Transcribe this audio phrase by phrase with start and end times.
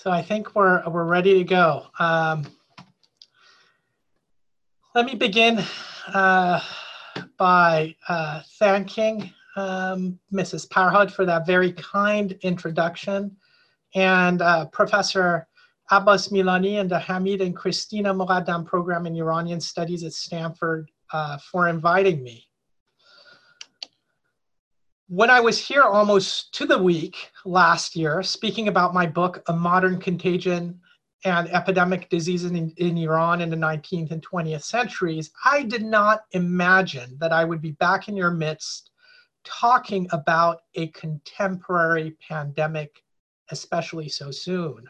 [0.00, 1.88] So I think we're, we're ready to go.
[1.98, 2.46] Um,
[4.94, 5.62] let me begin
[6.14, 6.58] uh,
[7.36, 10.66] by uh, thanking um, Mrs.
[10.66, 13.36] Parhad for that very kind introduction
[13.94, 15.46] and uh, Professor
[15.90, 21.36] Abbas Milani and the Hamid and Christina Moghadam program in Iranian studies at Stanford uh,
[21.36, 22.48] for inviting me
[25.10, 29.52] when I was here almost to the week last year, speaking about my book, A
[29.52, 30.78] Modern Contagion
[31.24, 36.26] and Epidemic Diseases in, in, Iran in the 19th and 20th centuries, I did not
[36.30, 38.92] imagine that I would be back in your midst
[39.42, 43.02] talking about a contemporary pandemic,
[43.50, 44.84] especially so soon.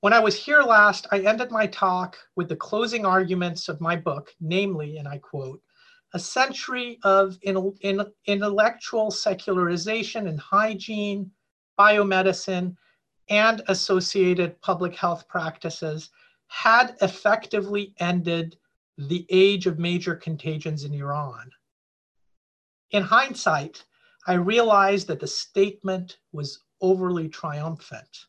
[0.00, 3.94] When I was here last, I ended my talk with the closing arguments of my
[3.94, 5.62] book, namely, and I quote,
[6.14, 11.30] a century of in, in, intellectual secularization and hygiene,
[11.78, 12.76] biomedicine,
[13.28, 16.10] and associated public health practices
[16.46, 18.56] had effectively ended
[18.96, 21.50] the age of major contagions in Iran.
[22.90, 23.84] In hindsight,
[24.26, 28.26] I realized that the statement was overly triumphant.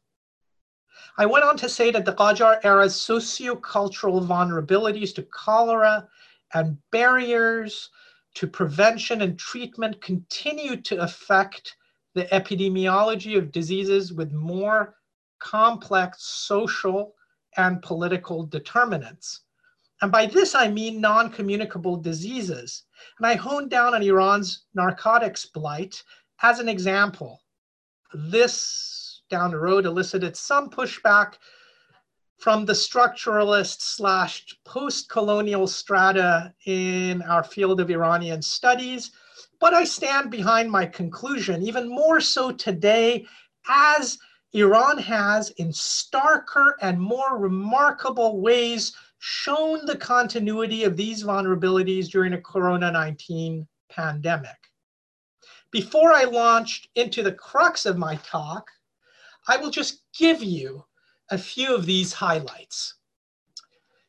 [1.17, 6.07] I went on to say that the Qajar era's socio-cultural vulnerabilities to cholera
[6.53, 7.89] and barriers
[8.35, 11.75] to prevention and treatment continue to affect
[12.15, 14.95] the epidemiology of diseases with more
[15.39, 17.15] complex social
[17.57, 19.41] and political determinants.
[20.01, 22.83] And by this, I mean non communicable diseases.
[23.17, 26.01] And I honed down on Iran's narcotics blight
[26.41, 27.41] as an example.
[28.13, 31.35] This down the road elicited some pushback
[32.39, 39.11] from the structuralist slash post-colonial strata in our field of Iranian studies,
[39.59, 43.25] but I stand behind my conclusion, even more so today,
[43.67, 44.17] as
[44.53, 52.33] Iran has in starker and more remarkable ways shown the continuity of these vulnerabilities during
[52.33, 54.55] a Corona-19 pandemic.
[55.71, 58.71] Before I launch into the crux of my talk,
[59.47, 60.85] I will just give you
[61.31, 62.95] a few of these highlights.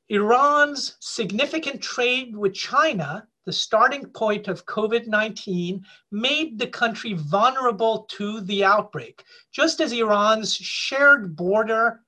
[0.09, 8.07] Iran's significant trade with China, the starting point of COVID 19, made the country vulnerable
[8.11, 9.23] to the outbreak,
[9.53, 12.01] just as Iran's shared border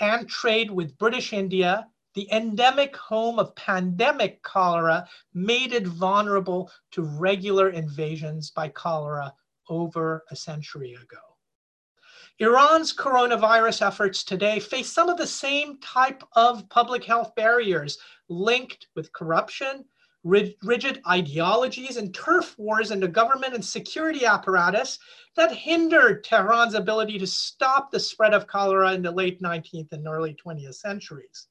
[0.00, 7.02] and trade with British India, the endemic home of pandemic cholera, made it vulnerable to
[7.02, 9.32] regular invasions by cholera
[9.68, 11.31] over a century ago.
[12.38, 17.98] Iran's coronavirus efforts today face some of the same type of public health barriers
[18.28, 19.84] linked with corruption,
[20.24, 24.98] rigid ideologies, and turf wars in the government and security apparatus
[25.36, 30.06] that hindered Tehran's ability to stop the spread of cholera in the late 19th and
[30.06, 31.48] early 20th centuries.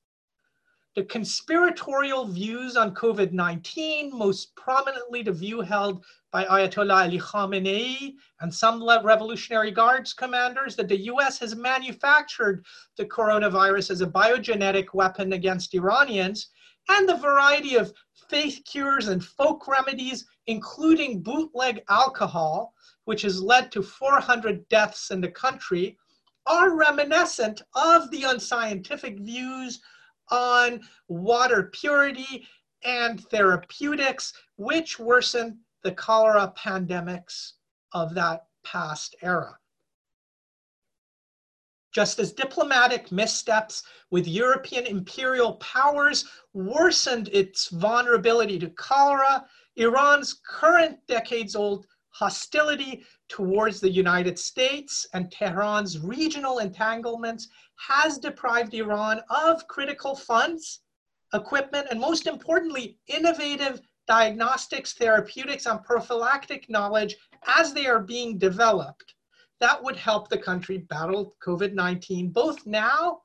[0.93, 6.03] The conspiratorial views on COVID 19, most prominently the view held
[6.33, 12.65] by Ayatollah Ali Khamenei and some Revolutionary Guards commanders that the US has manufactured
[12.97, 16.49] the coronavirus as a biogenetic weapon against Iranians,
[16.89, 17.93] and the variety of
[18.27, 22.73] faith cures and folk remedies, including bootleg alcohol,
[23.05, 25.97] which has led to 400 deaths in the country,
[26.47, 29.79] are reminiscent of the unscientific views
[30.31, 32.47] on water purity
[32.83, 37.53] and therapeutics, which worsen the cholera pandemics
[37.93, 39.57] of that past era.
[41.91, 50.99] Just as diplomatic missteps with European imperial powers worsened its vulnerability to cholera, Iran's current
[51.07, 57.47] decades old hostility towards the United States and Tehran's regional entanglements
[57.77, 60.81] has deprived Iran of critical funds,
[61.33, 67.15] equipment, and most importantly, innovative diagnostics, therapeutics, and prophylactic knowledge
[67.47, 69.15] as they are being developed.
[69.61, 73.21] That would help the country battle COVID 19 both now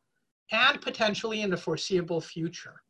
[0.52, 2.80] and potentially in the foreseeable future.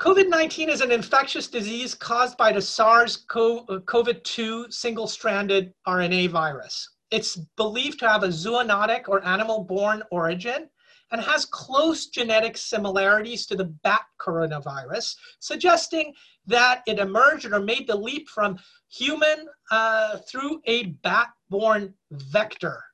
[0.00, 6.30] COVID 19 is an infectious disease caused by the SARS CoV 2 single stranded RNA
[6.30, 6.88] virus.
[7.10, 10.70] It's believed to have a zoonotic or animal borne origin
[11.10, 16.14] and has close genetic similarities to the bat coronavirus, suggesting
[16.46, 18.56] that it emerged or made the leap from
[18.88, 22.84] human uh, through a bat borne vector.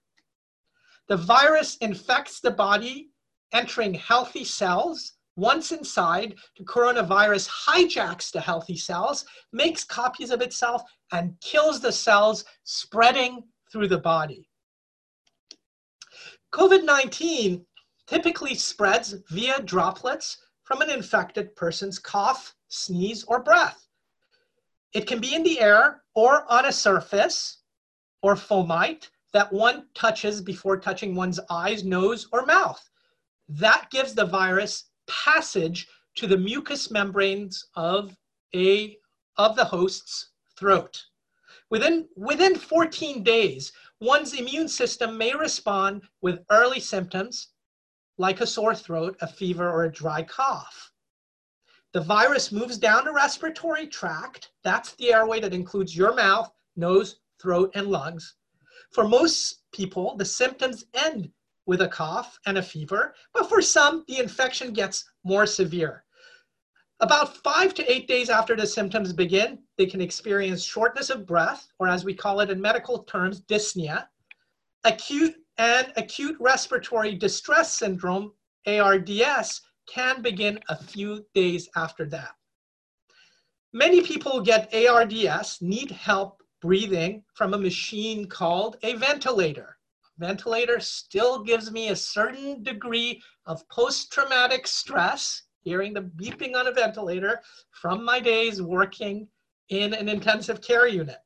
[1.08, 3.10] The virus infects the body,
[3.52, 10.82] entering healthy cells once inside, the coronavirus hijacks the healthy cells, makes copies of itself,
[11.12, 14.48] and kills the cells, spreading through the body.
[16.52, 17.64] COVID-19
[18.06, 23.88] typically spreads via droplets from an infected person's cough, sneeze, or breath.
[24.92, 27.58] It can be in the air or on a surface
[28.22, 32.88] or fomite that one touches before touching one's eyes, nose, or mouth.
[33.48, 38.16] That gives the virus passage to the mucous membranes of,
[38.54, 38.96] a,
[39.36, 41.02] of the host's throat.
[41.70, 47.48] Within, within 14 days, one's immune system may respond with early symptoms
[48.18, 50.92] like a sore throat, a fever, or a dry cough.
[51.92, 54.50] The virus moves down the respiratory tract.
[54.62, 58.34] That's the airway that includes your mouth, nose, throat, and lungs.
[58.92, 61.30] For most people, the symptoms end
[61.66, 66.04] with a cough and a fever, but for some, the infection gets more severe.
[67.00, 71.68] About five to eight days after the symptoms begin, they can experience shortness of breath,
[71.78, 74.06] or as we call it in medical terms, dyspnea,
[74.84, 78.32] acute and acute respiratory distress syndrome,
[78.66, 82.32] ARDS, can begin a few days after that.
[83.72, 89.73] Many people who get ARDS need help breathing from a machine called a ventilator.
[90.18, 96.72] Ventilator still gives me a certain degree of post-traumatic stress, hearing the beeping on a
[96.72, 97.40] ventilator
[97.70, 99.26] from my days working
[99.70, 101.18] in an intensive care unit.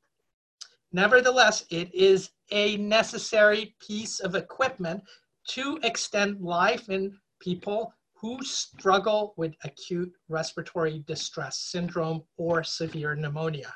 [0.92, 5.02] Nevertheless, it is a necessary piece of equipment
[5.48, 13.72] to extend life in people who struggle with acute respiratory distress syndrome or severe pneumonia.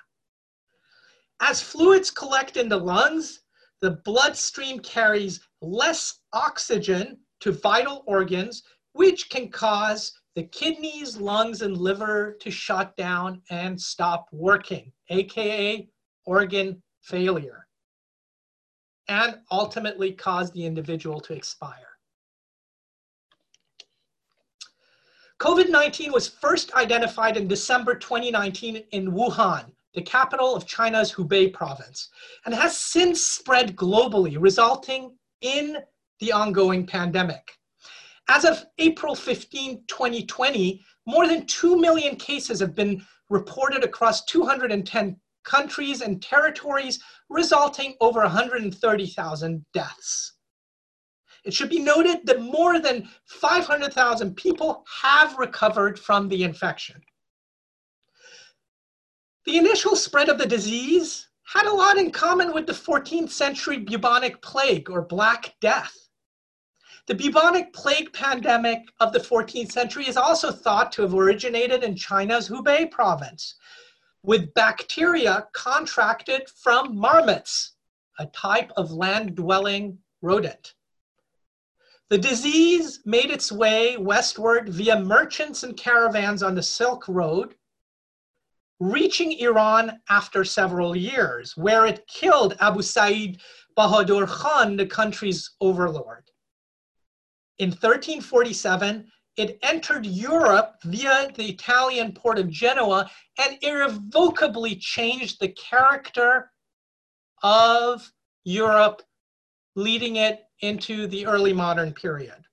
[1.41, 3.41] As fluids collect in the lungs,
[3.82, 8.62] the bloodstream carries less oxygen to vital organs,
[8.93, 15.88] which can cause the kidneys, lungs, and liver to shut down and stop working, AKA
[16.25, 17.67] organ failure,
[19.08, 21.88] and ultimately cause the individual to expire.
[25.40, 32.08] COVID-19 was first identified in December 2019 in Wuhan, the capital of China's Hubei province,
[32.46, 35.78] and has since spread globally, resulting in
[36.20, 37.52] the ongoing pandemic.
[38.28, 45.16] As of April 15, 2020, more than 2 million cases have been reported across 210
[45.44, 50.34] countries and territories, resulting over 130,000 deaths.
[51.44, 57.02] It should be noted that more than 500,000 people have recovered from the infection.
[59.44, 63.78] The initial spread of the disease had a lot in common with the 14th century
[63.78, 66.08] bubonic plague or Black Death.
[67.06, 71.96] The bubonic plague pandemic of the 14th century is also thought to have originated in
[71.96, 73.56] China's Hubei province,
[74.22, 77.72] with bacteria contracted from marmots,
[78.20, 80.74] a type of land-dwelling rodent.
[82.08, 87.56] The disease made its way westward via merchants and caravans on the Silk Road,
[88.82, 93.40] reaching Iran after several years, where it killed Abu Sa'id
[93.79, 96.25] Bahadur Khan, the country's overlord.
[97.58, 99.06] In 1347,
[99.37, 103.08] it entered Europe via the Italian port of Genoa
[103.38, 106.50] and irrevocably changed the character
[107.44, 108.11] of
[108.43, 109.02] Europe,
[109.76, 112.45] leading it into the early modern period.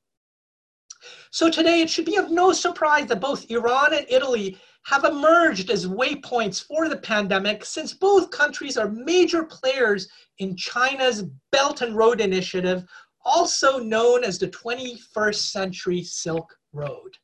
[1.32, 4.58] So today, it should be of no surprise that both Iran and Italy
[4.90, 10.08] have emerged as waypoints for the pandemic since both countries are major players
[10.40, 12.84] in China's Belt and Road Initiative,
[13.24, 17.18] also known as the 21st Century Silk Road.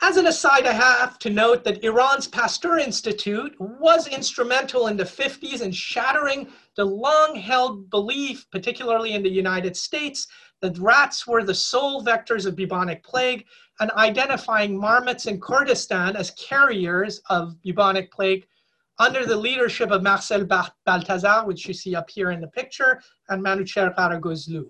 [0.00, 5.04] As an aside, I have to note that Iran's Pasteur Institute was instrumental in the
[5.04, 10.26] 50s in shattering the long held belief, particularly in the United States,
[10.60, 13.46] that rats were the sole vectors of bubonic plague
[13.80, 18.46] and identifying marmots in Kurdistan as carriers of bubonic plague
[18.98, 23.00] under the leadership of Marcel Baltazard, which you see up here in the picture,
[23.30, 24.68] and Manucher Karagözlü.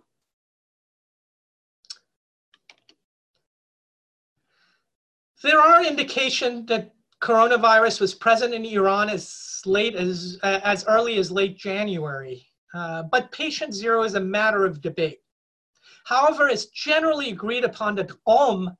[5.42, 11.32] There are indications that coronavirus was present in Iran as late as, as early as
[11.32, 15.20] late January, uh, but patient zero is a matter of debate.
[16.10, 18.74] However, it's generally agreed upon that Qom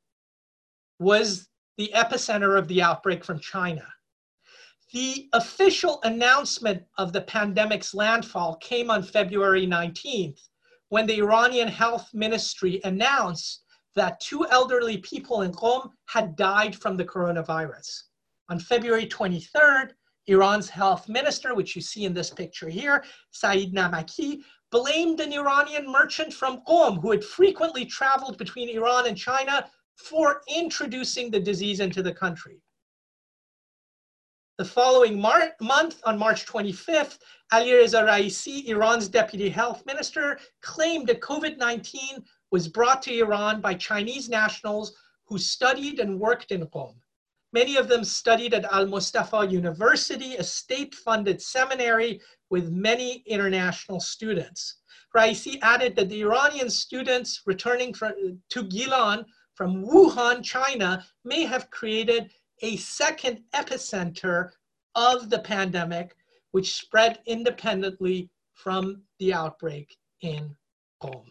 [0.99, 3.87] was the epicenter of the outbreak from China.
[4.93, 10.41] The official announcement of the pandemic's landfall came on February 19th
[10.89, 13.63] when the Iranian Health Ministry announced
[13.95, 18.07] that two elderly people in Qom had died from the coronavirus.
[18.49, 19.93] On February 23rd,
[20.27, 25.91] Iran's health minister, which you see in this picture here, Saeed Namaki, blamed an Iranian
[25.91, 31.81] merchant from Qom who had frequently traveled between Iran and China for introducing the disease
[31.81, 32.61] into the country.
[34.59, 37.19] The following Mar month, on March 25th,
[37.53, 44.29] Alireza Raisi, Iran's deputy health minister, claimed that COVID-19 was brought to Iran by Chinese
[44.29, 46.95] nationals who studied and worked in Qom.
[47.53, 54.01] Many of them studied at Al Mustafa University, a state funded seminary with many international
[54.01, 54.77] students.
[55.17, 58.13] Raisi added that the Iranian students returning from,
[58.51, 62.31] to Gilan from Wuhan, China, may have created
[62.63, 64.51] a second epicenter
[64.95, 66.15] of the pandemic,
[66.51, 70.55] which spread independently from the outbreak in
[71.03, 71.25] Qom.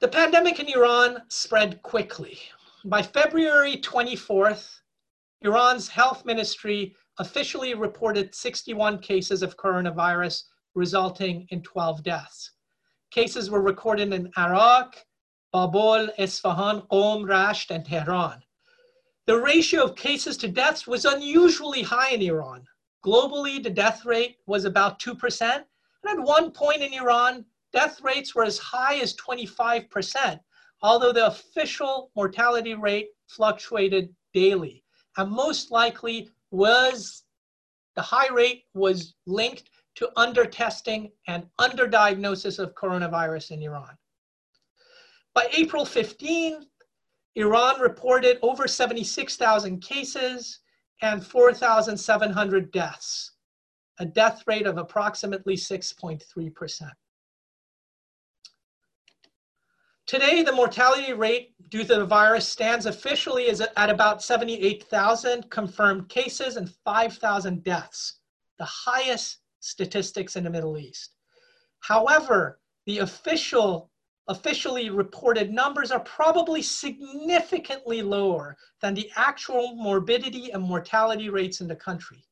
[0.00, 2.38] The pandemic in Iran spread quickly.
[2.84, 4.80] By February 24th,
[5.44, 12.52] Iran's health ministry officially reported 61 cases of coronavirus, resulting in 12 deaths.
[13.10, 15.04] Cases were recorded in Arak,
[15.54, 18.42] Babol, Isfahan, Qom, Rasht, and Tehran.
[19.26, 22.64] The ratio of cases to deaths was unusually high in Iran.
[23.04, 25.42] Globally, the death rate was about 2%.
[25.42, 25.64] And
[26.18, 30.40] at one point in Iran, death rates were as high as 25%,
[30.82, 34.83] although the official mortality rate fluctuated daily.
[35.16, 37.24] And most likely was
[37.96, 43.96] the high rate was linked to undertesting and underdiagnosis of coronavirus in Iran.
[45.34, 46.66] By April 15,
[47.36, 50.60] Iran reported over 76,000 cases
[51.02, 53.32] and 4,700 deaths,
[53.98, 56.90] a death rate of approximately 6.3%.
[60.06, 66.56] Today, the mortality rate due to the virus stands officially at about 78,000 confirmed cases
[66.56, 68.18] and 5,000 deaths,
[68.58, 71.14] the highest statistics in the Middle East.
[71.80, 73.90] However, the official
[74.28, 81.68] officially reported numbers are probably significantly lower than the actual morbidity and mortality rates in
[81.68, 82.26] the country.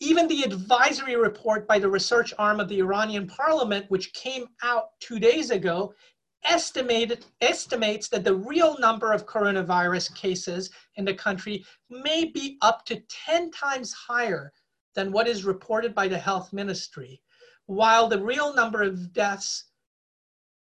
[0.00, 4.90] Even the advisory report by the research arm of the Iranian parliament, which came out
[5.00, 5.94] two days ago,
[6.44, 12.84] estimated, estimates that the real number of coronavirus cases in the country may be up
[12.86, 14.52] to 10 times higher
[14.94, 17.20] than what is reported by the health ministry,
[17.66, 19.64] while the real number of deaths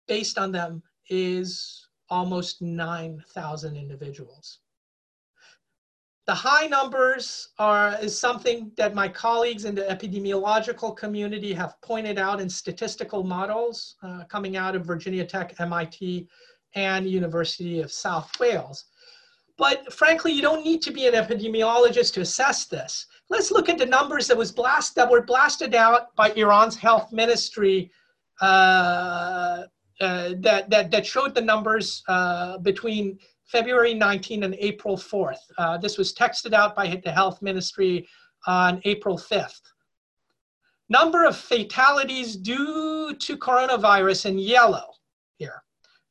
[0.07, 4.59] based on them is almost 9,000 individuals.
[6.27, 12.19] The high numbers are is something that my colleagues in the epidemiological community have pointed
[12.19, 16.27] out in statistical models uh, coming out of Virginia Tech, MIT,
[16.75, 18.85] and University of South Wales.
[19.57, 23.07] But frankly, you don't need to be an epidemiologist to assess this.
[23.29, 27.11] Let's look at the numbers that was blast that were blasted out by Iran's health
[27.11, 27.91] ministry
[28.41, 29.65] uh,
[29.99, 33.19] uh, that, that, that showed the numbers uh, between
[33.51, 35.41] February 19 and April 4th.
[35.57, 38.07] Uh, this was texted out by the health ministry
[38.47, 39.59] on April 5th.
[40.87, 44.93] Number of fatalities due to coronavirus in yellow
[45.35, 45.61] here,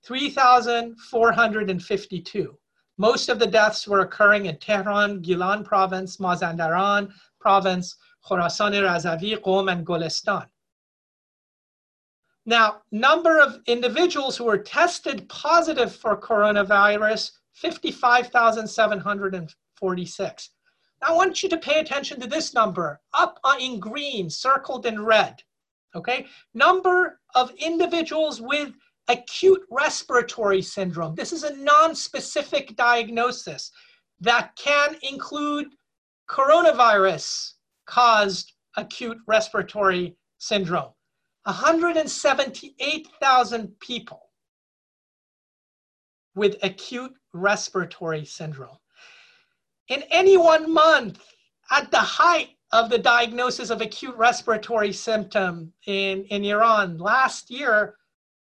[0.05, 2.59] 3,452.
[2.99, 9.73] Most of the deaths were occurring in Tehran, Gilan province, Mazandaran province, Khorasan Razavi, Qom,
[9.73, 10.47] and Golestan.
[12.47, 20.51] Now, number of individuals who were tested positive for coronavirus, 55,746.
[21.03, 24.87] Now, I want you to pay attention to this number up uh, in green, circled
[24.87, 25.43] in red.
[25.95, 28.73] Okay, number of individuals with
[29.09, 31.17] acute respiratory syndrome.
[31.17, 33.73] This is a non-specific diagnosis
[34.21, 35.67] that can include
[36.29, 37.55] coronavirus
[37.87, 40.93] caused acute respiratory syndrome.
[41.45, 44.31] 178,000 people
[46.35, 48.79] with acute respiratory syndrome.
[49.89, 51.25] In any one month,
[51.71, 57.97] at the height of the diagnosis of acute respiratory symptom in, in Iran last year,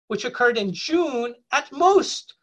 [0.08, 2.36] which occurred in June, at most,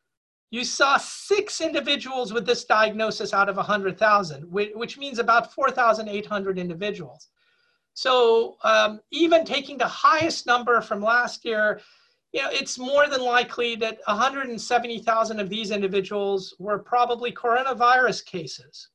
[0.51, 7.29] you saw six individuals with this diagnosis out of 100,000, which means about 4,800 individuals.
[7.95, 11.81] So um, even taking the highest number from last year,
[12.33, 18.89] you know, it's more than likely that 170,000 of these individuals were probably coronavirus cases.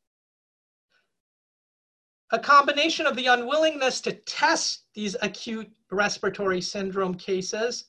[2.31, 7.85] A combination of the unwillingness to test these acute respiratory syndrome cases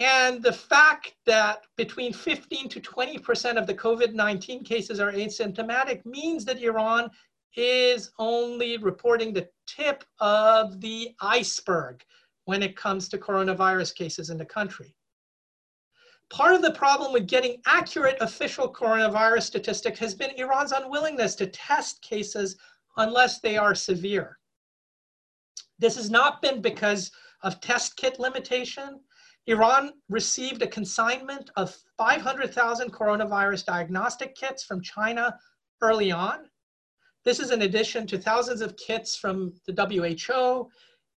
[0.00, 6.04] And the fact that between 15 to 20% of the COVID 19 cases are asymptomatic
[6.04, 7.10] means that Iran
[7.56, 12.02] is only reporting the tip of the iceberg
[12.44, 14.94] when it comes to coronavirus cases in the country.
[16.30, 21.46] Part of the problem with getting accurate official coronavirus statistics has been Iran's unwillingness to
[21.46, 22.56] test cases
[22.96, 24.38] unless they are severe.
[25.78, 27.10] This has not been because
[27.42, 29.00] of test kit limitation.
[29.46, 35.38] Iran received a consignment of 500,000 coronavirus diagnostic kits from China
[35.82, 36.48] early on.
[37.24, 40.68] This is in addition to thousands of kits from the WHO.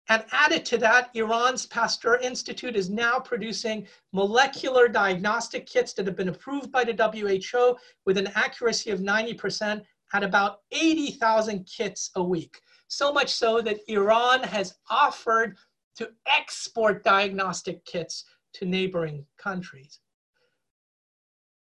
[0.10, 6.16] And added to that, Iran's Pasteur Institute is now producing molecular diagnostic kits that have
[6.16, 9.84] been approved by the WHO with an accuracy of 90%
[10.14, 12.62] at about 80,000 kits a week.
[12.88, 15.58] So much so that Iran has offered
[15.98, 18.24] to export diagnostic kits
[18.54, 20.00] to neighboring countries.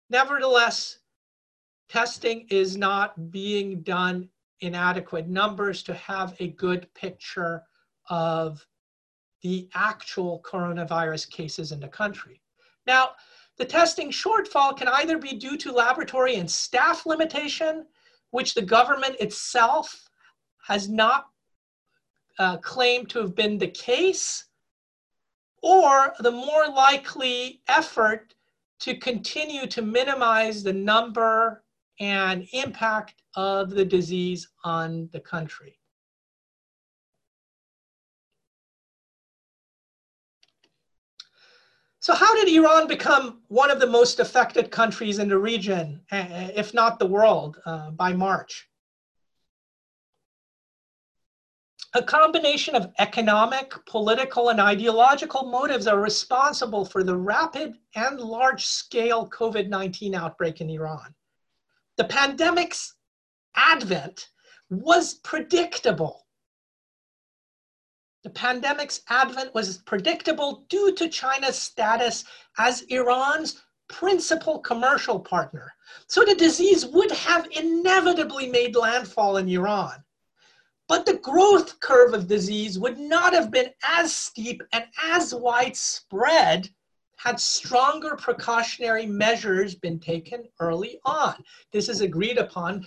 [0.09, 0.99] Nevertheless,
[1.89, 4.29] testing is not being done
[4.61, 7.63] in adequate numbers to have a good picture
[8.09, 8.65] of
[9.43, 12.41] the actual coronavirus cases in the country.
[12.85, 13.11] Now,
[13.57, 17.85] the testing shortfall can either be due to laboratory and staff limitation,
[18.31, 20.09] which the government itself
[20.65, 21.27] has not
[22.39, 24.45] uh, claimed to have been the case,
[25.61, 28.35] or the more likely effort
[28.79, 31.63] to continue to minimize the number
[31.99, 35.79] and impact of the disease on the country.
[41.99, 46.73] So how did Iran become one of the most affected countries in the region, if
[46.73, 48.69] not the world, uh, by March?
[51.93, 59.29] A combination of economic, political, and ideological motives are responsible for the rapid and large-scale
[59.29, 61.13] COVID-19 outbreak in Iran.
[61.97, 62.95] The pandemic's
[63.55, 64.29] advent
[64.69, 66.27] was predictable
[68.27, 72.25] the pandemic's advent was predictable due to China's status
[72.57, 75.73] as Iran's principal commercial partner.
[76.07, 80.03] So the disease would have inevitably made landfall in Iran.
[80.89, 86.69] But the growth curve of disease would not have been as steep and as widespread
[87.17, 91.43] had stronger precautionary measures been taken early on.
[91.71, 92.85] This is agreed upon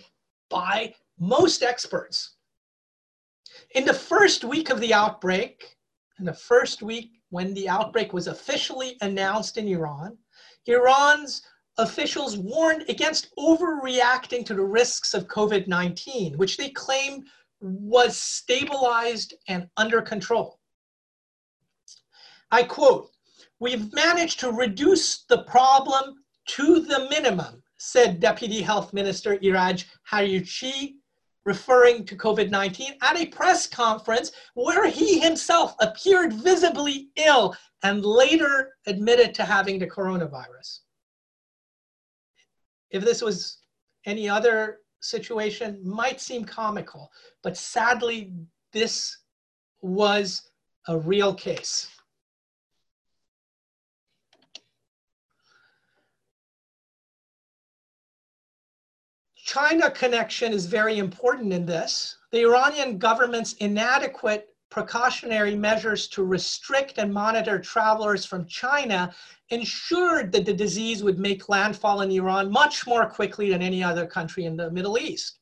[0.48, 2.36] by most experts.
[3.74, 5.76] In the first week of the outbreak,
[6.18, 10.16] in the first week when the outbreak was officially announced in Iran,
[10.66, 11.42] Iran's
[11.78, 17.26] officials warned against overreacting to the risks of COVID 19, which they claimed
[17.60, 20.60] was stabilized and under control.
[22.50, 23.10] I quote,
[23.60, 26.16] We've managed to reduce the problem
[26.48, 30.94] to the minimum, said Deputy Health Minister Iraj Harirchi
[31.44, 38.04] referring to COVID 19 at a press conference where he himself appeared visibly ill and
[38.04, 40.80] later admitted to having the coronavirus.
[42.90, 43.58] If this was
[44.06, 47.10] any other situation, might seem comical,
[47.42, 48.32] but sadly,
[48.72, 49.18] this
[49.82, 50.50] was
[50.88, 51.88] a real case.
[59.52, 62.18] China connection is very important in this.
[62.30, 69.12] The Iranian government's inadequate precautionary measures to restrict and monitor travelers from China
[69.48, 74.06] ensured that the disease would make landfall in Iran much more quickly than any other
[74.06, 75.40] country in the Middle East.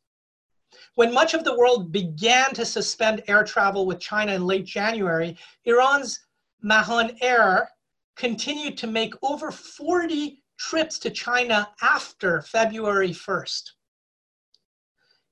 [0.95, 5.37] When much of the world began to suspend air travel with China in late January,
[5.67, 6.19] Iran's
[6.63, 7.69] Mahan Air
[8.17, 13.73] continued to make over 40 trips to China after February 1st.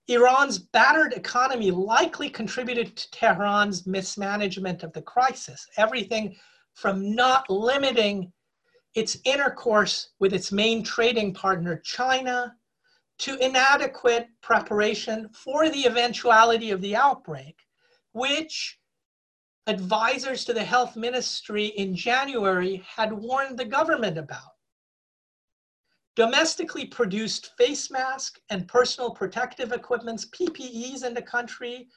[0.09, 5.67] Iran's battered economy likely contributed to Tehran's mismanagement of the crisis.
[5.77, 6.37] Everything
[6.75, 8.33] from not limiting
[8.95, 12.55] its intercourse with its main trading partner, China,
[13.19, 17.57] to inadequate preparation for the eventuality of the outbreak,
[18.13, 18.79] which
[19.67, 24.56] advisors to the health ministry in January had warned the government about
[26.17, 31.89] domestically produced face masks and personal protective equipments, PPEs in the country.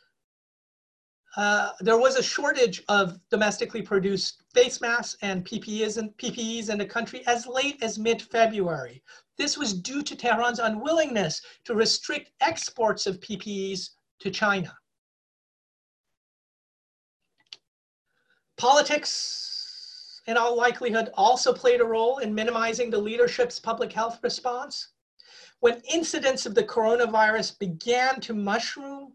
[1.38, 6.78] Uh, there was a shortage of domestically produced face masks and PPEs, and PPEs in
[6.78, 9.02] the country as late as mid-February.
[9.38, 14.76] This was due to Tehran's unwillingness to restrict exports of PPEs to China.
[18.58, 19.49] Politics
[20.30, 24.90] in all likelihood, also played a role in minimizing the leadership's public health response.
[25.60, 29.14] When incidents of the coronavirus began to mushroom,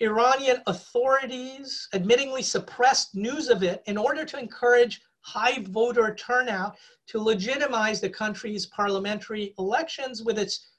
[0.00, 7.20] Iranian authorities admittingly suppressed news of it in order to encourage high voter turnout to
[7.20, 10.72] legitimize the country's parliamentary elections with its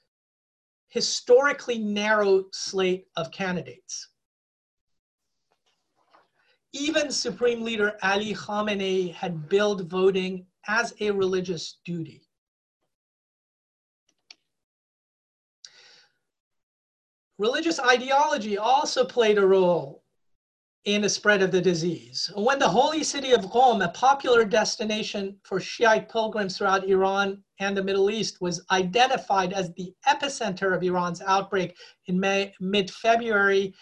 [0.88, 4.08] historically narrow slate of candidates.
[6.72, 12.22] Even Supreme Leader Ali Khamenei had billed voting as a religious duty.
[17.38, 20.02] Religious ideology also played a role
[20.84, 22.30] in the spread of the disease.
[22.34, 27.76] When the holy city of Qom, a popular destination for Shiite pilgrims throughout Iran and
[27.76, 32.18] the Middle East, was identified as the epicenter of Iran's outbreak in
[32.60, 33.74] mid-February,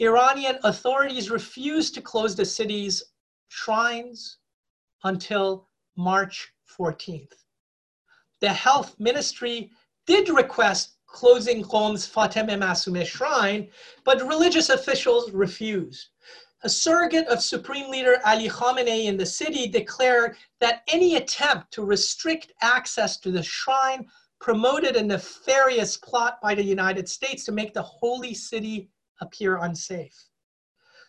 [0.00, 3.02] Iranian authorities refused to close the city's
[3.48, 4.38] shrines
[5.02, 7.32] until March 14th.
[8.40, 9.72] The health ministry
[10.06, 13.68] did request closing Qom's Fatemeh Masumeh shrine,
[14.04, 16.10] but religious officials refused.
[16.62, 21.84] A surrogate of Supreme Leader Ali Khamenei in the city declared that any attempt to
[21.84, 24.08] restrict access to the shrine
[24.40, 30.28] promoted a nefarious plot by the United States to make the holy city appear unsafe.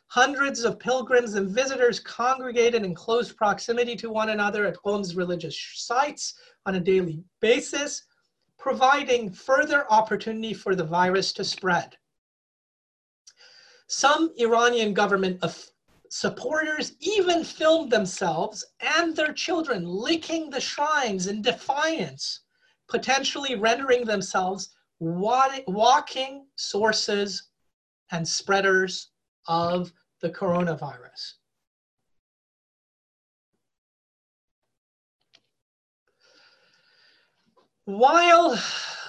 [0.07, 5.55] Hundreds of pilgrims and visitors congregated in close proximity to one another at Qom's religious
[5.75, 6.33] sites
[6.65, 8.03] on a daily basis,
[8.57, 11.95] providing further opportunity for the virus to spread.
[13.87, 15.43] Some Iranian government
[16.09, 22.41] supporters even filmed themselves and their children licking the shrines in defiance,
[22.87, 24.69] potentially rendering themselves
[24.99, 27.48] walking sources
[28.11, 29.09] and spreaders
[29.47, 29.91] of
[30.21, 31.33] the coronavirus.
[37.85, 38.51] While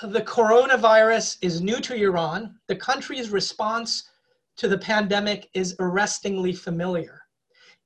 [0.02, 4.08] the coronavirus is new to Iran, the country's response
[4.56, 7.20] to the pandemic is arrestingly familiar.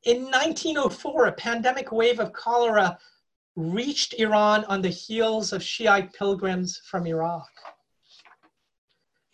[0.05, 2.99] In 1904, a pandemic wave of cholera
[3.57, 7.49] reached Iran on the heels of Shiite pilgrims from Iraq.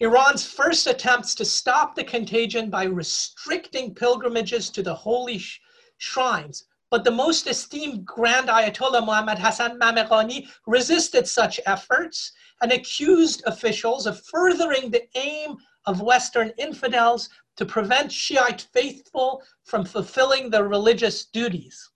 [0.01, 5.61] Iran's first attempts to stop the contagion by restricting pilgrimages to the holy sh
[5.99, 12.33] shrines but the most esteemed Grand Ayatollah Muhammad Hassan Mamaqani resisted such efforts
[12.63, 19.85] and accused officials of furthering the aim of Western infidels to prevent Shiite faithful from
[19.85, 21.91] fulfilling their religious duties.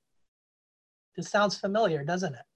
[1.16, 2.46] This sounds familiar, doesn't it?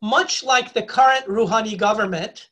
[0.00, 2.48] Much like the current Rouhani government,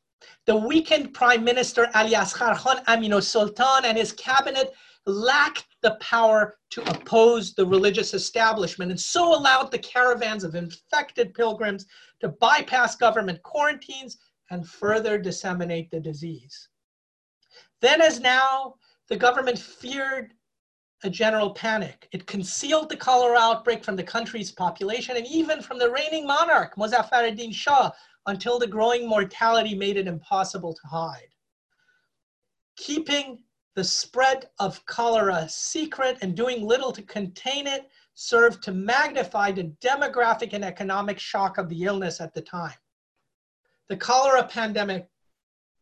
[0.46, 4.72] the weakened Prime Minister Ali Asghar Khan Amin al-Sultan and his cabinet
[5.07, 11.33] lacked the power to oppose the religious establishment and so allowed the caravans of infected
[11.35, 11.87] pilgrims
[12.20, 14.18] to bypass government quarantines
[14.50, 16.68] and further disseminate the disease.
[17.81, 18.74] Then, as now,
[19.09, 20.33] the government feared
[21.05, 22.09] a general panic.
[22.12, 26.74] It concealed the cholera outbreak from the country's population and even from the reigning monarch,
[26.76, 27.90] Mozaffar ad-Din Shah,
[28.26, 31.28] until the growing mortality made it impossible to hide.
[32.76, 33.38] Keeping
[33.74, 39.64] the spread of cholera secret and doing little to contain it served to magnify the
[39.82, 42.74] demographic and economic shock of the illness at the time.
[43.88, 45.08] The cholera pandemic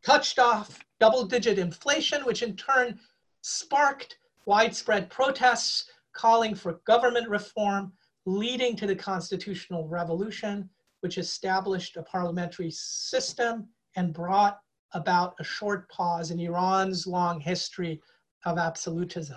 [0.04, 2.98] touched off double digit inflation, which in turn
[3.42, 7.92] sparked widespread protests calling for government reform,
[8.26, 10.68] leading to the constitutional revolution,
[11.05, 14.59] which established a parliamentary system and brought
[14.95, 18.01] about a short pause in Iran's long history
[18.47, 19.37] of absolutism.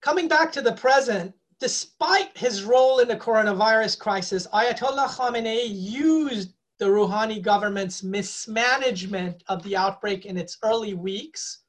[0.00, 6.54] Coming back to the present, despite his role in the coronavirus crisis, Ayatollah Khamenei used
[6.78, 11.64] the Rouhani government's mismanagement of the outbreak in its early weeks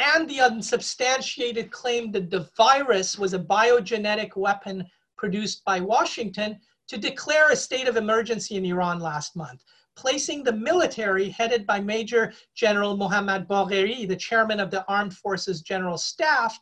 [0.00, 4.86] and the unsubstantiated claim that the virus was a biogenetic weapon
[5.18, 6.58] produced by Washington
[6.88, 9.62] to declare a state of emergency in Iran last month,
[9.96, 15.60] placing the military headed by Major General Mohammad Bagheri, the chairman of the Armed Forces
[15.60, 16.58] General Staff,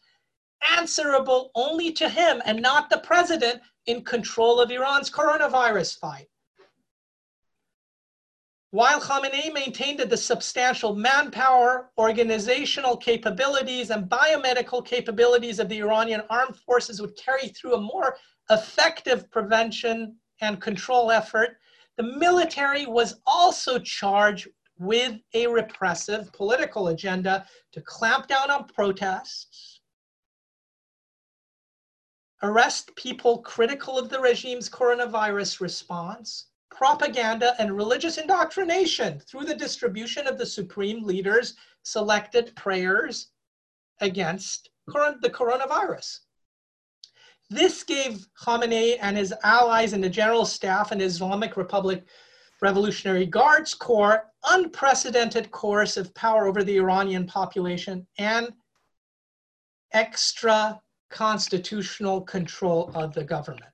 [0.77, 6.29] answerable only to him and not the president in control of Iran's coronavirus fight.
[8.71, 16.23] While Khamenei maintained that the substantial manpower, organizational capabilities, and biomedical capabilities of the Iranian
[16.29, 18.19] armed forces would carry through a more
[18.51, 21.59] effective prevention and control effort,
[21.97, 29.81] the military was also charged with a repressive political agenda to clamp down on protests,
[32.43, 40.27] arrest people critical of the regime's coronavirus response, propaganda, and religious indoctrination through the distribution
[40.27, 43.29] of the supreme leader's selected prayers
[44.01, 46.21] against the coronavirus.
[47.51, 52.05] This gave Khamenei and his allies in the General Staff and Islamic Republic
[52.61, 58.53] Revolutionary Guards Corps unprecedented coercive power over the Iranian population and
[59.93, 63.73] extra constitutional control of the government.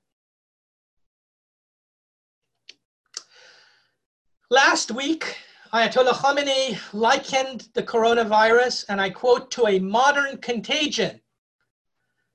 [4.51, 5.37] Last week,
[5.73, 11.19] Ayatollah Khamenei likened the coronavirus, and I quote, to a modern contagion.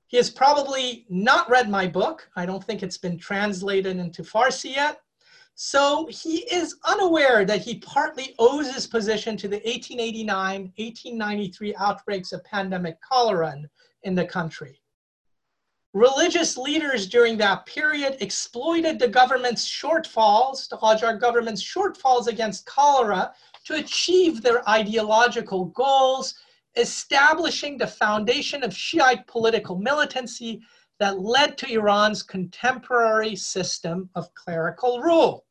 [0.08, 2.28] He has probably not read my book.
[2.34, 5.00] I don't think it's been translated into Farsi yet.
[5.54, 12.32] So he is unaware that he partly owes his position to the 1889 1893 outbreaks
[12.32, 13.70] of pandemic cholera in,
[14.02, 14.79] in the country.
[15.92, 23.32] Religious leaders during that period exploited the government's shortfalls, the Qajar government's shortfalls against cholera
[23.64, 26.34] to achieve their ideological goals,
[26.76, 30.62] establishing the foundation of Shiite political militancy
[31.00, 35.44] that led to Iran's contemporary system of clerical rule.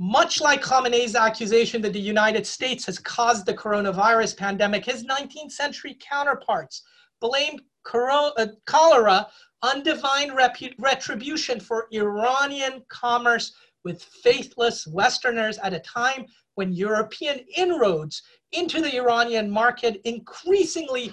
[0.00, 5.52] Much like Khamenei's accusation that the United States has caused the coronavirus pandemic, his 19th
[5.52, 6.82] century counterparts
[7.20, 9.26] blamed Uh, cholera
[9.64, 10.34] undivine
[10.78, 13.52] retribution for Iranian commerce
[13.84, 21.12] with faithless Westerners at a time when European inroads into the Iranian market increasingly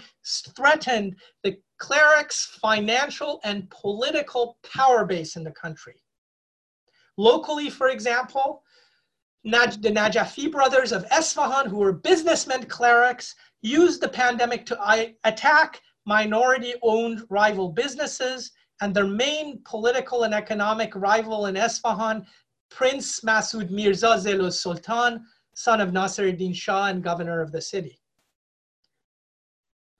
[0.56, 5.95] threatened the clerics' financial and political power base in the country.
[7.17, 8.63] Locally, for example,
[9.43, 16.74] the Najafi brothers of Esfahan, who were businessmen clerics, used the pandemic to attack minority
[16.82, 22.26] owned rival businesses, and their main political and economic rival in Esfahan,
[22.70, 28.00] Prince Masoud Mirza Zell-e Sultan, son of Nasser Shah and governor of the city.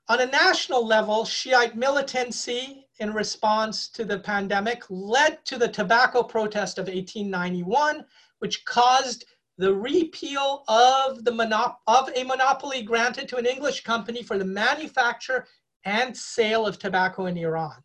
[0.08, 6.22] On a national level, Shiite militancy in response to the pandemic led to the tobacco
[6.22, 8.06] protest of 1891,
[8.39, 9.26] which caused
[9.58, 14.46] the repeal of, the monop- of a monopoly granted to an English company for the
[14.46, 15.48] manufacture
[15.86, 17.84] and sale of tobacco in Iran.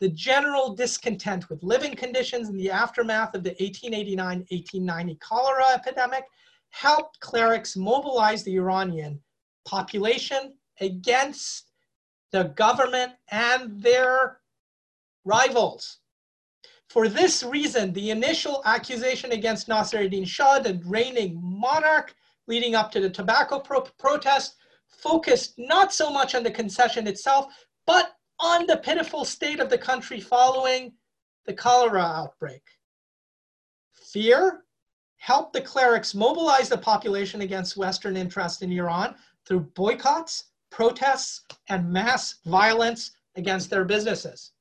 [0.00, 6.24] The general discontent with living conditions in the aftermath of the 1889-1890 cholera epidemic
[6.70, 9.20] helped clerics mobilize the Iranian
[9.64, 11.70] population against
[12.32, 14.40] the government and their
[15.24, 15.98] rivals.
[16.88, 22.14] For this reason, the initial accusation against Nasser Shah, the reigning monarch,
[22.46, 24.56] leading up to the tobacco pro protest,
[25.02, 27.46] focused not so much on the concession itself,
[27.86, 30.92] but on the pitiful state of the country following
[31.46, 32.62] the cholera outbreak.
[33.92, 34.64] Fear
[35.16, 39.14] helped the clerics mobilize the population against Western interest in Iran
[39.46, 44.52] through boycotts, protests, and mass violence against their businesses.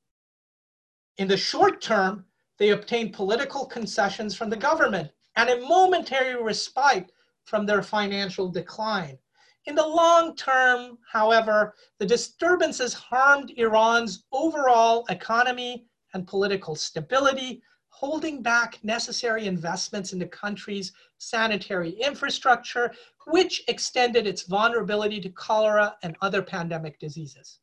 [1.17, 2.25] In the short term,
[2.57, 7.11] they obtained political concessions from the government and a momentary respite
[7.43, 9.17] from their financial decline.
[9.65, 18.41] In the long term, however, the disturbances harmed Iran's overall economy and political stability, holding
[18.41, 22.93] back necessary investments in the country's sanitary infrastructure,
[23.27, 27.59] which extended its vulnerability to cholera and other pandemic diseases.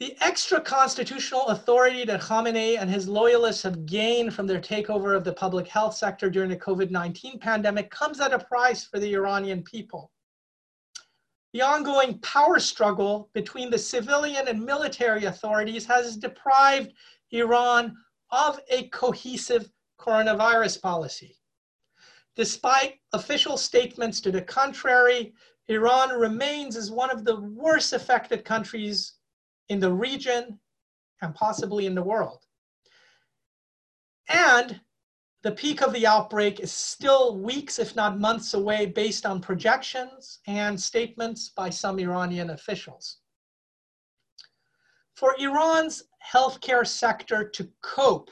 [0.00, 5.22] The extra constitutional authority that Khamenei and his loyalists have gained from their takeover of
[5.22, 9.14] the public health sector during the COVID 19 pandemic comes at a price for the
[9.14, 10.10] Iranian people.
[11.52, 16.92] The ongoing power struggle between the civilian and military authorities has deprived
[17.30, 17.96] Iran
[18.30, 21.38] of a cohesive coronavirus policy.
[22.34, 25.34] Despite official statements to the contrary,
[25.68, 29.13] Iran remains as one of the worst affected countries
[29.68, 30.58] in the region
[31.22, 32.44] and possibly in the world.
[34.28, 34.80] And
[35.42, 40.40] the peak of the outbreak is still weeks, if not months away, based on projections
[40.46, 43.18] and statements by some Iranian officials.
[45.14, 48.30] For Iran's healthcare sector to cope,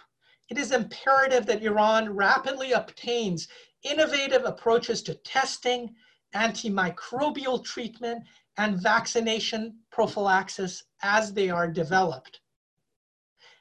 [0.48, 3.48] it is imperative that Iran rapidly obtains
[3.82, 5.94] innovative approaches to testing,
[6.34, 8.24] antimicrobial treatment,
[8.58, 12.40] and vaccination prophylaxis as they are developed.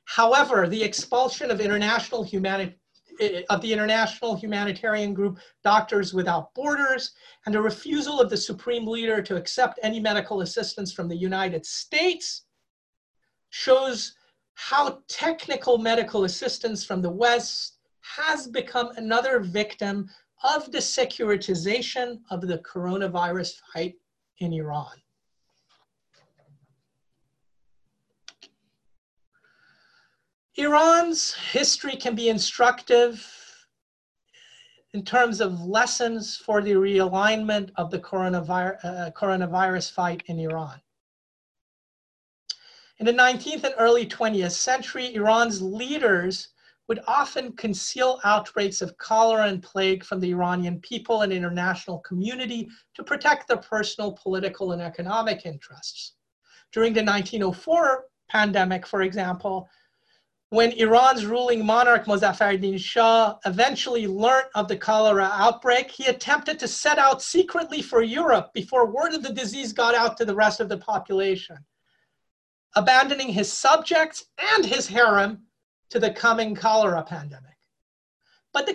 [0.05, 2.77] However, the expulsion of international humanitarian
[3.19, 7.11] eh, of the international humanitarian group Doctors Without Borders,
[7.45, 11.65] and a refusal of the supreme leader to accept any medical assistance from the United
[11.65, 12.43] States
[13.49, 14.15] shows
[14.55, 20.09] how technical medical assistance from the West has become another victim
[20.43, 23.95] of the securitization of the coronavirus fight
[24.41, 25.01] in Iran.
[30.55, 33.25] Iran's history can be instructive
[34.93, 40.81] in terms of lessons for the realignment of the coronavirus, uh, coronavirus fight in Iran.
[42.99, 46.49] In the 19th and early 20th century, Iran's leaders
[46.91, 52.67] would often conceal outbreaks of cholera and plague from the Iranian people and international community
[52.95, 56.15] to protect their personal, political, and economic interests.
[56.73, 59.69] During the 1904 pandemic, for example,
[60.49, 66.67] when Iran's ruling monarch Mozaffarudin Shah eventually learned of the cholera outbreak, he attempted to
[66.67, 70.59] set out secretly for Europe before word of the disease got out to the rest
[70.59, 71.55] of the population,
[72.75, 75.45] abandoning his subjects and his harem
[75.91, 77.45] to the coming cholera pandemic.
[78.53, 78.73] But the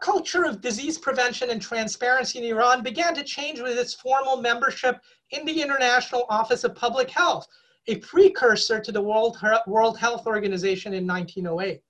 [0.00, 5.00] culture of disease prevention and transparency in Iran began to change with its formal membership
[5.30, 7.46] in the International Office of Public Health,
[7.88, 11.82] a precursor to the World, World Health Organization in 1908.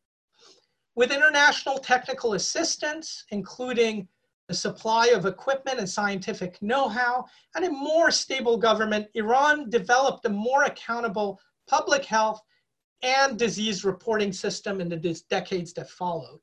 [0.97, 4.09] With international technical assistance, including
[4.49, 10.31] the supply of equipment and scientific know-how, and a more stable government, Iran developed a
[10.31, 11.39] more accountable
[11.69, 12.41] public health
[13.03, 16.41] and disease reporting system in the decades that followed.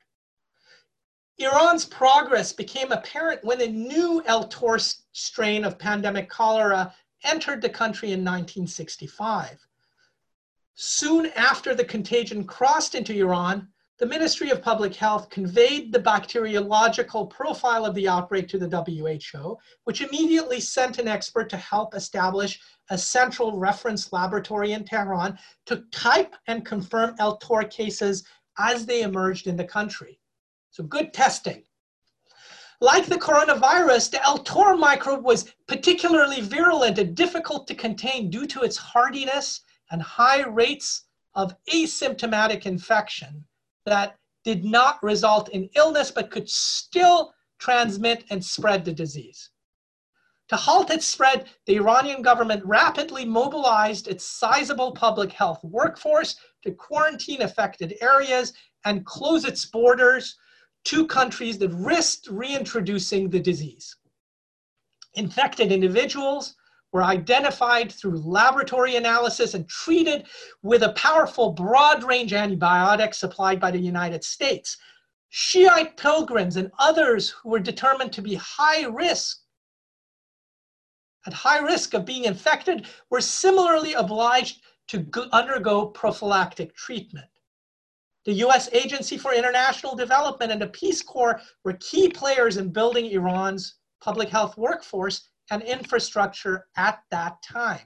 [1.38, 7.70] Iran's progress became apparent when a new El Tor strain of pandemic cholera entered the
[7.70, 9.60] country in 1965.
[10.76, 17.28] Soon after the contagion crossed into Iran, the Ministry of Public Health conveyed the bacteriological
[17.28, 22.60] profile of the outbreak to the WHO, which immediately sent an expert to help establish
[22.90, 28.26] a central reference laboratory in Tehran to type and confirm El Tor cases
[28.58, 30.20] as they emerged in the country.
[30.72, 31.64] So good testing.
[32.82, 38.46] Like the coronavirus, the El Tor microbe was particularly virulent and difficult to contain due
[38.48, 41.04] to its hardiness and high rates
[41.34, 43.46] of asymptomatic infection
[43.86, 49.50] that did not result in illness but could still transmit and spread the disease.
[50.50, 56.72] To halt its spread, the Iranian government rapidly mobilized its sizable public health workforce to
[56.72, 58.54] quarantine affected areas
[58.86, 60.36] and close its borders
[60.86, 63.96] to countries that risked reintroducing the disease.
[65.16, 66.56] Infected individuals
[66.96, 70.26] were identified through laboratory analysis and treated
[70.64, 74.78] with a powerful broad range antibiotic supplied by the United States.
[75.28, 79.42] Shiite pilgrims and others who were determined to be high risk
[81.28, 87.28] at high risk of being infected were similarly obliged to undergo prophylactic treatment.
[88.24, 93.08] The US Agency for International Development and the Peace Corps were key players in building
[93.08, 97.82] Iran's public health workforce and infrastructure at that time.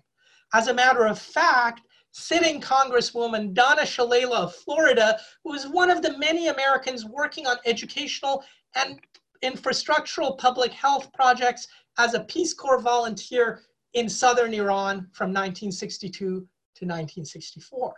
[0.53, 6.17] As a matter of fact, sitting Congresswoman Donna Shalala of Florida, was one of the
[6.17, 8.43] many Americans working on educational
[8.75, 8.99] and
[9.43, 11.67] infrastructural public health projects
[11.97, 13.61] as a Peace Corps volunteer
[13.93, 17.93] in southern Iran from 1962 to 1964.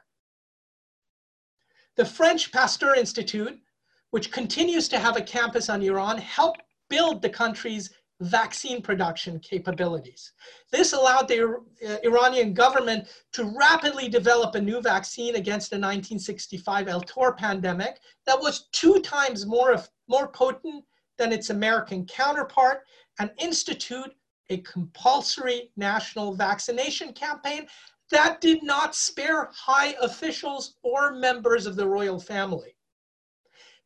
[1.98, 3.60] The French Pasteur Institute,
[4.12, 10.34] which continues to have a campus on Iran, helped build the country's vaccine production capabilities.
[10.72, 16.88] This allowed the uh, Iranian government to rapidly develop a new vaccine against the 1965
[16.88, 20.86] El Tor pandemic that was two times more, more potent
[21.18, 22.82] than its American counterpart
[23.20, 24.14] and institute
[24.50, 27.68] a compulsory national vaccination campaign
[28.12, 32.76] that did not spare high officials or members of the royal family.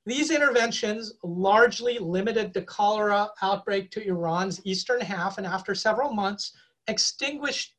[0.07, 6.51] These interventions largely limited the cholera outbreak to Iran's eastern half, and after several months,
[6.87, 7.75] extinguished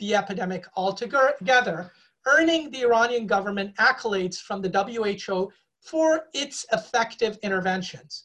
[0.00, 1.92] the epidemic altogether,
[2.26, 8.24] earning the Iranian government accolades from the WHO for its effective interventions.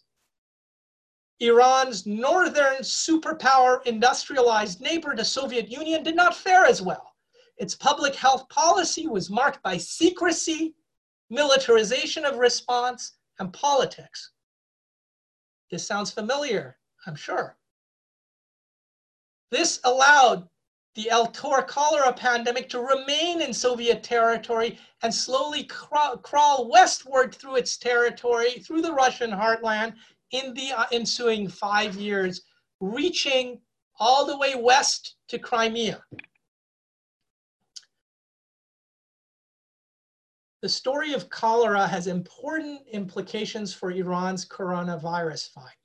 [1.40, 7.14] Iran's northern superpower industrialized neighbor, the Soviet Union, did not fare as well.
[7.58, 10.74] Its public health policy was marked by secrecy,
[11.30, 14.32] militarization of response, and politics.
[15.72, 17.58] This sounds familiar, I'm sure.
[19.52, 20.48] This allowed
[20.96, 27.36] the El Tor cholera pandemic to remain in Soviet territory and slowly crawl, crawl westward
[27.36, 29.94] through its territory, through the Russian heartland
[30.32, 32.42] in the uh, ensuing five years,
[32.80, 33.60] reaching
[34.00, 36.02] all the way west to Crimea.
[40.66, 45.78] The story of cholera has important implications for Iran's coronavirus fight.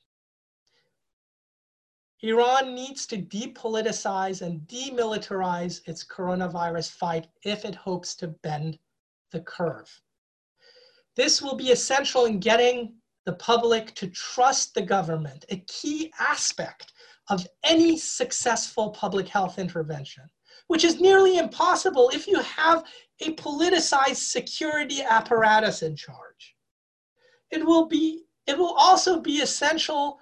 [2.23, 8.79] Iran needs to depoliticize and demilitarize its coronavirus fight if it hopes to bend
[9.33, 10.01] the curve.
[11.15, 12.95] This will be essential in getting
[13.27, 16.95] the public to trust the government, a key aspect
[17.29, 20.25] of any successful public health intervention,
[20.67, 22.85] which is nearly impossible if you have
[23.21, 26.57] a politicized security apparatus in charge.
[27.51, 30.19] It will be it will also be essential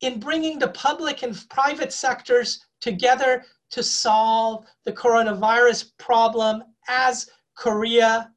[0.00, 8.30] in bringing the public and private sectors together to solve the coronavirus problem as Korea,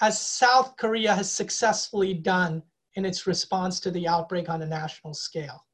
[0.00, 2.62] as South Korea has successfully done
[2.94, 5.66] in its response to the outbreak on a national scale.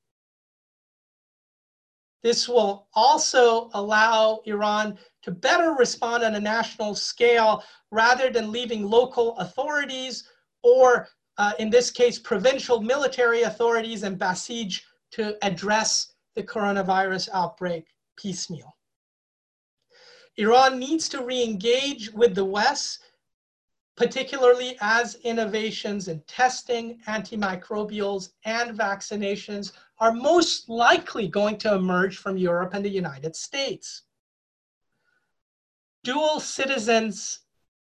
[2.27, 7.63] This will also allow Iran to better respond on a national scale
[7.93, 10.29] rather than leaving local authorities
[10.65, 11.07] or
[11.39, 18.77] uh, in this case, provincial military authorities and Basij to address the coronavirus outbreak piecemeal.
[20.37, 23.05] Iran needs to re-engage with the West,
[23.97, 32.37] particularly as innovations in testing, antimicrobials, and vaccinations are most likely going to emerge from
[32.37, 34.03] Europe and the United States.
[36.05, 37.41] Dual citizens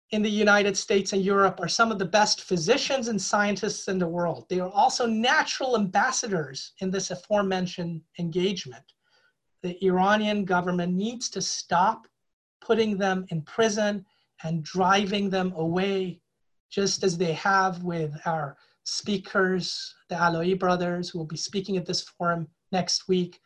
[0.10, 4.00] in the United States and Europe are some of the best physicians and scientists in
[4.00, 4.46] the world.
[4.50, 8.84] They are also natural ambassadors in this aforementioned engagement.
[9.62, 12.08] The Iranian government needs to stop
[12.60, 14.06] putting them in prison
[14.44, 16.20] and driving them away,
[16.70, 21.86] just as they have with our speakers, the Alaei brothers, who will be speaking at
[21.86, 23.40] this forum next week,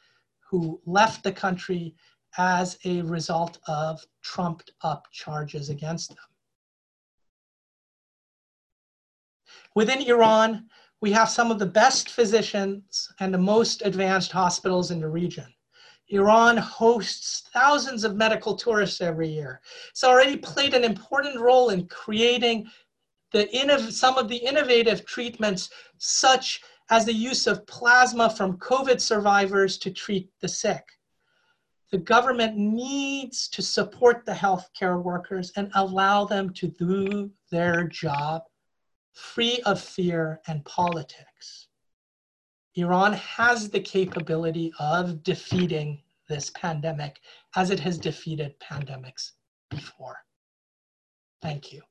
[0.49, 1.95] who left the country
[2.37, 6.17] as a result of trumped up charges against them.
[9.73, 10.69] Within Iran,
[11.01, 15.54] we have some of the best physicians and the most advanced hospitals in the region.
[16.09, 19.61] Iran hosts thousands of medical tourists every year.
[19.89, 22.69] It's already played an important role in creating
[23.31, 23.47] the
[23.91, 29.91] some of the innovative treatments, such as the use of plasma from COVID survivors to
[29.91, 30.83] treat the sick.
[31.91, 38.43] The government needs to support the healthcare workers and allow them to do their job
[39.13, 41.67] free of fear and politics.
[42.75, 47.21] Iran has the capability of defeating this pandemic
[47.55, 49.31] as it has defeated pandemics
[49.69, 50.17] before.
[51.41, 51.81] Thank you.